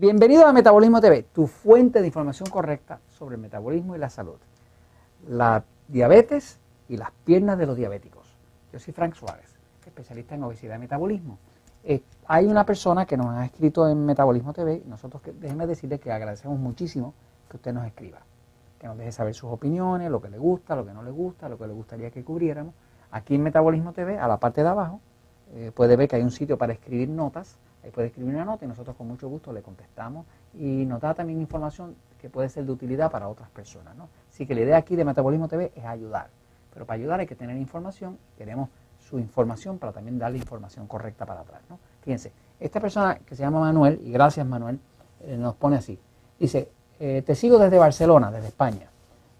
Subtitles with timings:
[0.00, 4.36] Bienvenido a Metabolismo TV, tu fuente de información correcta sobre el metabolismo y la salud.
[5.26, 8.32] La diabetes y las piernas de los diabéticos.
[8.72, 11.40] Yo soy Frank Suárez, especialista en obesidad y metabolismo.
[11.82, 15.66] Eh, hay una persona que nos ha escrito en Metabolismo TV y nosotros, que, déjenme
[15.66, 17.12] decirle que agradecemos muchísimo
[17.50, 18.20] que usted nos escriba,
[18.78, 21.48] que nos deje saber sus opiniones, lo que le gusta, lo que no le gusta,
[21.48, 22.72] lo que le gustaría que cubriéramos.
[23.10, 25.00] Aquí en Metabolismo TV, a la parte de abajo,
[25.54, 27.58] eh, puede ver que hay un sitio para escribir notas.
[27.84, 31.14] Ahí puede escribir una nota y nosotros con mucho gusto le contestamos y nos da
[31.14, 33.96] también información que puede ser de utilidad para otras personas.
[33.96, 34.08] ¿no?
[34.28, 36.28] Así que la idea aquí de Metabolismo TV es ayudar.
[36.72, 38.18] Pero para ayudar hay que tener información.
[38.36, 38.68] Queremos
[38.98, 41.62] su información para también darle información correcta para atrás.
[41.70, 41.78] ¿no?
[42.02, 44.80] Fíjense, esta persona que se llama Manuel, y gracias Manuel,
[45.20, 45.98] eh, nos pone así.
[46.38, 48.90] Dice, eh, te sigo desde Barcelona, desde España.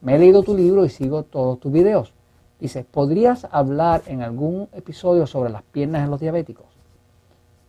[0.00, 2.12] Me he leído tu libro y sigo todos tus videos.
[2.58, 6.66] Dice, ¿podrías hablar en algún episodio sobre las piernas en los diabéticos?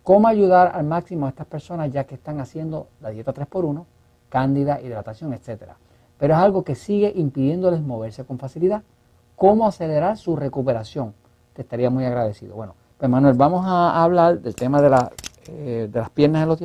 [0.05, 3.85] ¿Cómo ayudar al máximo a estas personas ya que están haciendo la dieta 3x1,
[4.29, 5.77] cándida, hidratación, etcétera?
[6.19, 8.83] Pero es algo que sigue impidiéndoles moverse con facilidad.
[9.35, 11.15] ¿Cómo acelerar su recuperación?
[11.53, 12.55] Te estaría muy agradecido.
[12.55, 14.95] Bueno, pues Manuel, vamos a hablar del tema de,
[15.47, 16.59] eh, de las piernas en los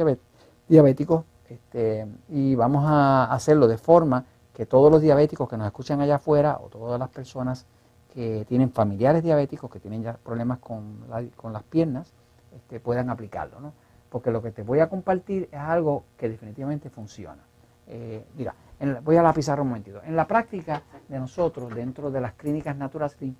[0.68, 6.02] diabéticos este, y vamos a hacerlo de forma que todos los diabéticos que nos escuchan
[6.02, 7.64] allá afuera o todas las personas
[8.12, 12.12] que tienen familiares diabéticos, que tienen ya problemas con, las piernas,
[12.55, 13.61] este, puedan aplicarlo.
[13.61, 13.73] ¿no?
[14.09, 17.42] Porque lo que te voy a compartir es algo que definitivamente funciona.
[17.87, 18.55] Eh, mira,
[19.03, 20.01] voy a la pizarra un momentito.
[20.05, 23.34] En la práctica de nosotros, dentro de las clínicas Natural Slim,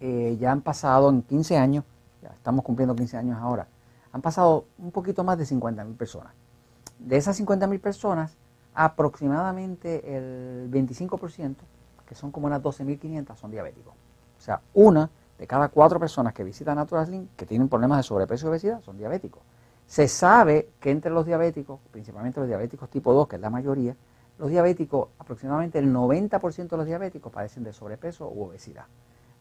[0.00, 1.84] eh, ya han pasado en 15 años,
[2.22, 3.66] ya estamos cumpliendo 15 años ahora,
[4.12, 6.32] han pasado un poquito más de 50 mil personas.
[6.98, 8.36] De esas 50 mil personas,
[8.74, 11.56] aproximadamente el 25%
[12.12, 13.94] que son como unas 12.500, son diabéticos.
[13.94, 15.08] O sea, una
[15.42, 18.80] de cada cuatro personas que visitan Natural Slim que tienen problemas de sobrepeso y obesidad
[18.80, 19.42] son diabéticos.
[19.88, 23.96] Se sabe que entre los diabéticos, principalmente los diabéticos tipo 2, que es la mayoría,
[24.38, 28.84] los diabéticos, aproximadamente el 90% de los diabéticos padecen de sobrepeso u obesidad.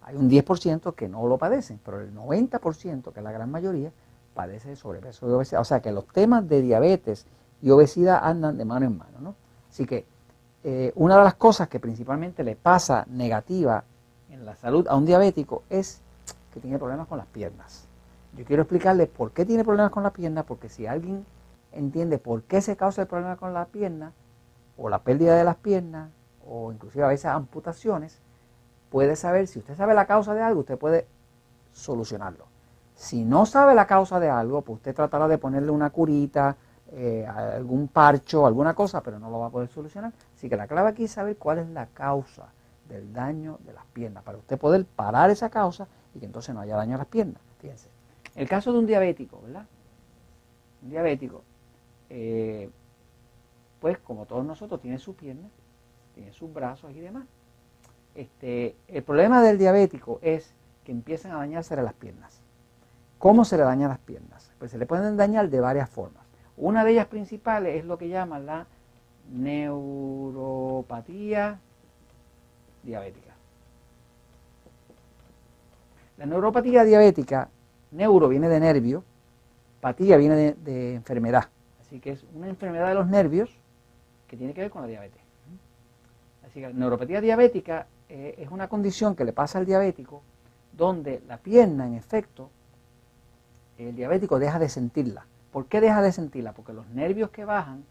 [0.02, 3.92] Hay un 10% que no lo padecen, pero el 90%, que es la gran mayoría,
[4.34, 5.62] padece de sobrepeso y obesidad.
[5.62, 7.28] O sea que los temas de diabetes
[7.62, 9.20] y obesidad andan de mano en mano.
[9.20, 9.36] ¿no?
[9.70, 10.04] Así que
[10.64, 13.84] eh, una de las cosas que principalmente le pasa negativa
[14.32, 16.02] en la salud a un diabético es
[16.54, 17.88] que tiene problemas con las piernas.
[18.38, 21.26] Yo quiero explicarle por qué tiene problemas con las piernas, porque si alguien
[21.74, 24.14] entiende por qué se causa el problema con la pierna,
[24.78, 26.10] o la pérdida de las piernas,
[26.48, 28.20] o inclusive a veces amputaciones,
[28.90, 31.08] puede saber, si usted sabe la causa de algo, usted puede
[31.74, 32.46] solucionarlo.
[32.96, 36.56] Si no sabe la causa de algo, pues usted tratará de ponerle una curita,
[36.92, 40.14] eh, algún parcho, alguna cosa, pero no lo va a poder solucionar.
[40.36, 42.48] Así que la clave aquí es saber cuál es la causa
[42.92, 46.62] del daño de las piernas, para usted poder parar esa causa y que entonces no
[46.62, 47.42] haya daño a las piernas.
[47.60, 47.90] Fíjense.
[48.36, 49.66] El caso de un diabético, ¿verdad?
[50.84, 51.44] Un diabético,
[52.10, 52.70] eh,
[53.80, 55.52] pues como todos nosotros, tiene sus piernas,
[56.14, 57.26] tiene sus brazos y demás.
[58.14, 60.54] Este, el problema del diabético es
[60.84, 62.42] que empiezan a dañarse las piernas.
[63.18, 64.52] ¿Cómo se le dañan las piernas?
[64.60, 66.26] Pues se le pueden dañar de varias formas.
[66.58, 68.68] Una de ellas principales es lo que llaman la
[69.32, 70.82] neuropatía
[72.84, 73.32] diabética.
[76.18, 77.50] La neuropatía diabética,
[77.92, 79.04] neuro viene de nervio,
[79.80, 81.50] patía viene de, enfermedad.
[81.82, 83.50] Así que es una enfermedad de los nervios
[84.28, 85.22] que tiene que ver con la diabetes.
[86.46, 90.22] Así que la neuropatía diabética eh, es una condición que le pasa al diabético
[90.74, 92.50] donde la pierna, en efecto,
[93.78, 95.26] el diabético deja de sentirla.
[95.52, 96.54] ¿Por qué deja de sentirla?
[96.54, 97.84] Porque los nervios que bajan,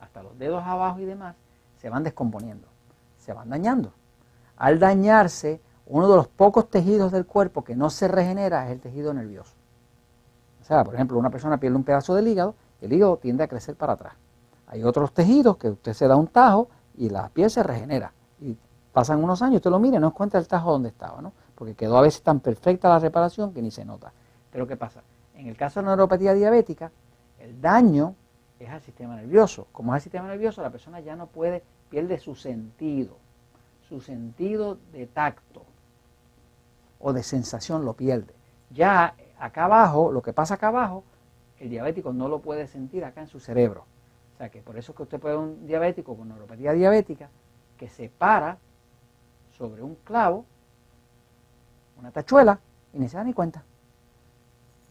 [0.00, 1.36] hasta los dedos abajo y demás,
[1.78, 2.68] se van descomponiendo,
[3.18, 3.92] se van dañando.
[4.56, 8.80] Al dañarse, uno de los pocos tejidos del cuerpo que no se regenera es el
[8.80, 9.54] tejido nervioso.
[10.60, 13.48] O sea, por ejemplo, una persona pierde un pedazo del hígado, el hígado tiende a
[13.48, 14.14] crecer para atrás.
[14.66, 18.12] Hay otros tejidos que usted se da un tajo y la piel se regenera.
[18.40, 18.56] Y
[18.92, 21.32] pasan unos años, usted lo mira y no encuentra el tajo donde estaba, ¿no?
[21.54, 24.12] Porque quedó a veces tan perfecta la reparación que ni se nota.
[24.50, 25.02] Pero ¿qué pasa?
[25.34, 26.90] En el caso de la neuropatía diabética,
[27.38, 28.14] el daño
[28.58, 29.68] es al sistema nervioso.
[29.70, 33.18] Como es al sistema nervioso, la persona ya no puede, pierde su sentido,
[33.88, 35.64] su sentido de tacto
[36.98, 38.34] o de sensación lo pierde.
[38.70, 41.04] Ya acá abajo, lo que pasa acá abajo,
[41.58, 43.84] el diabético no lo puede sentir acá en su cerebro.
[44.34, 47.30] O sea que por eso es que usted puede ver un diabético con neuropatía diabética
[47.78, 48.58] que se para
[49.56, 50.44] sobre un clavo,
[51.98, 52.60] una tachuela,
[52.92, 53.64] y ni se da ni cuenta.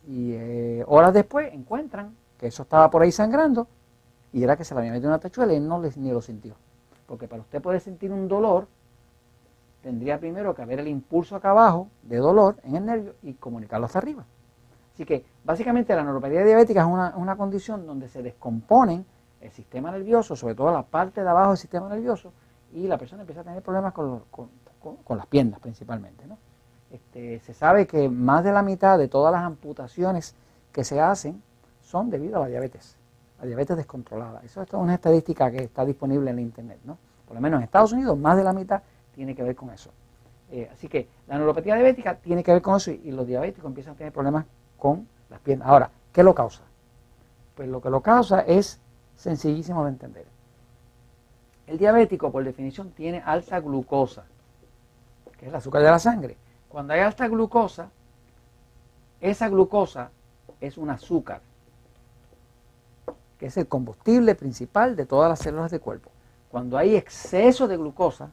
[0.08, 3.68] Y eh, horas después encuentran que eso estaba por ahí sangrando
[4.34, 6.56] y era que se le había metido una tachuela y no ni lo sintió.
[7.06, 8.68] Porque para usted poder sentir un dolor,
[9.86, 13.86] tendría primero que haber el impulso acá abajo de dolor en el nervio y comunicarlo
[13.86, 14.26] hacia arriba.
[14.92, 19.06] Así que básicamente la neuropatía diabética es una, una condición donde se descomponen
[19.42, 22.34] el sistema nervioso, sobre todo la parte de abajo del sistema nervioso,
[22.74, 26.26] y la persona empieza a tener problemas con, con, las piernas principalmente.
[26.26, 26.40] ¿no?
[26.90, 30.34] Este, se sabe que más de la mitad de todas las amputaciones
[30.72, 31.44] que se hacen
[31.84, 32.98] son debido a la diabetes,
[33.40, 34.42] la diabetes descontrolada.
[34.44, 36.80] Eso es una estadística que está disponible en la internet.
[36.86, 36.98] ¿no?
[37.28, 38.82] Por lo menos en Estados Unidos, más de la mitad
[39.16, 39.92] tiene que ver con eso.
[40.52, 43.94] Eh, así que la neuropatía diabética tiene que ver con eso y, los diabéticos empiezan
[43.94, 44.46] a tener problemas
[44.78, 45.68] con las piernas.
[45.68, 46.62] Ahora, ¿qué lo causa?
[47.56, 48.80] Pues lo que lo causa es
[49.16, 50.26] sencillísimo de entender.
[51.66, 54.26] El diabético, por definición, tiene alta glucosa,
[55.40, 56.38] que es el azúcar de la sangre.
[56.70, 57.90] Cuando hay alta glucosa,
[59.20, 60.12] esa glucosa
[60.62, 61.42] es un azúcar,
[63.40, 66.12] que es el combustible principal de todas las células del cuerpo.
[66.52, 68.30] Cuando hay exceso de glucosa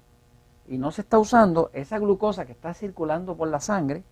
[0.73, 4.03] y no se está usando, esa glucosa que está circulando por la sangre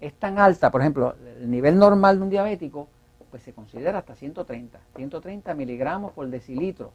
[0.00, 2.88] es tan alta, por ejemplo, el nivel normal de un diabético,
[3.30, 6.92] pues se considera hasta 130, 130 miligramos por decilitro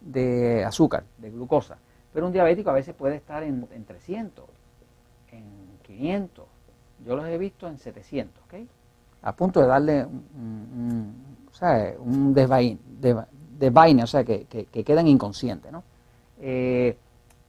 [0.00, 1.78] de azúcar, de glucosa.
[2.12, 4.44] Pero un diabético a veces puede estar en, 300,
[5.32, 5.44] en
[5.82, 6.44] 500.
[7.04, 8.54] Yo los he visto en 700, ¿ok?
[9.22, 11.12] A punto de darle un,
[11.50, 15.82] sea, un desvaine, o sea, que, que, quedan inconscientes, ¿no?
[16.40, 16.96] Eh,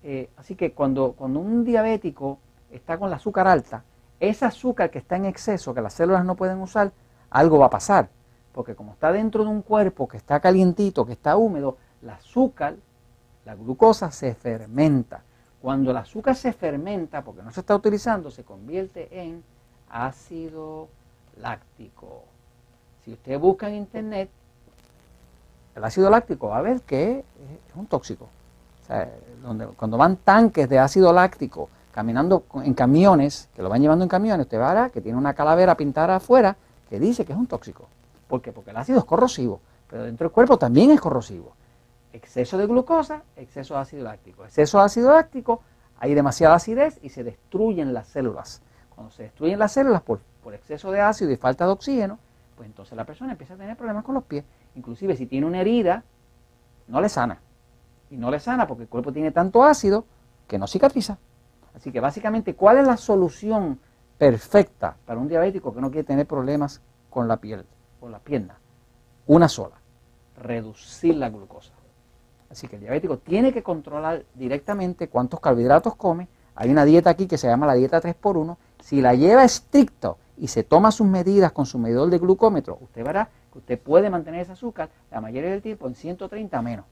[0.07, 2.37] eh, así que cuando, cuando un diabético
[2.69, 3.83] está con la azúcar alta,
[4.19, 6.91] ese azúcar que está en exceso, que las células no pueden usar,
[7.31, 8.09] algo va a pasar.
[8.53, 12.75] Porque como está dentro de un cuerpo que está calientito, que está húmedo, el azúcar,
[13.45, 15.23] la glucosa se fermenta.
[15.59, 19.43] Cuando el azúcar se fermenta, porque no se está utilizando, se convierte en
[19.89, 20.87] ácido
[21.41, 22.25] láctico.
[23.03, 24.29] Si usted busca en internet,
[25.75, 27.25] el ácido láctico va a ver que
[27.69, 28.29] es un tóxico.
[29.41, 34.09] Donde, cuando van tanques de ácido láctico caminando en camiones, que lo van llevando en
[34.09, 36.57] camiones, usted verá que tiene una calavera pintada afuera
[36.89, 37.87] que dice que es un tóxico.
[38.27, 38.51] ¿Por qué?
[38.51, 41.53] Porque el ácido es corrosivo, pero dentro del cuerpo también es corrosivo
[42.15, 44.45] exceso de glucosa, exceso de ácido láctico.
[44.45, 45.61] Exceso de ácido láctico,
[45.99, 48.61] hay demasiada acidez y se destruyen las células.
[48.93, 50.21] Cuando se destruyen las células por,
[50.53, 52.19] exceso de ácido y falta de oxígeno,
[52.55, 54.45] pues entonces la persona empieza a tener problemas con los pies.
[54.75, 56.03] Inclusive si tiene una herida,
[56.87, 57.39] no le sana.
[58.09, 60.05] Y no le sana porque el cuerpo tiene tanto ácido
[60.47, 61.17] que no cicatriza.
[61.75, 63.79] Así que básicamente, ¿cuál es la solución
[64.17, 67.65] perfecta para un diabético que no quiere tener problemas con la piel,
[67.99, 68.57] con la pierna?
[69.27, 69.75] Una sola,
[70.41, 71.73] reducir la glucosa.
[72.49, 76.29] Así que el diabético tiene que controlar directamente cuántos carbohidratos come.
[76.55, 78.55] Hay una dieta aquí que se llama la dieta 3x1.
[78.79, 83.03] Si la lleva estricto y se toma sus medidas con su medidor de glucómetro, usted
[83.03, 86.85] verá que usted puede mantener ese azúcar la mayoría del tiempo en 130 menos.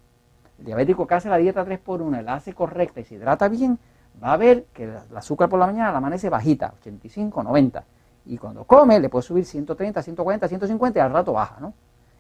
[0.59, 3.79] El diabético que hace la dieta 3x1 y la hace correcta y se hidrata bien,
[4.21, 7.83] va a ver que el azúcar por la mañana la amanece bajita, 85, 90.
[8.25, 11.73] Y cuando come le puede subir 130, 140, 150 y al rato baja, ¿no?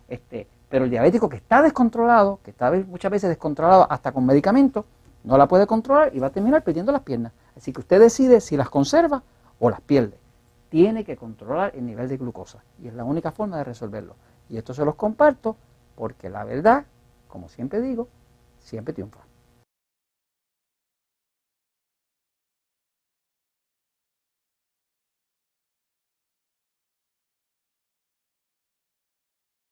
[0.07, 4.85] Este, pero el diabético que está descontrolado, que está muchas veces descontrolado hasta con medicamentos,
[5.23, 7.31] no la puede controlar y va a terminar perdiendo las piernas.
[7.55, 9.23] Así que usted decide si las conserva
[9.59, 10.17] o las pierde.
[10.69, 14.15] Tiene que controlar el nivel de glucosa y es la única forma de resolverlo.
[14.49, 15.55] Y esto se los comparto
[15.95, 16.85] porque la verdad,
[17.27, 18.07] como siempre digo,
[18.63, 19.22] siempre triunfa.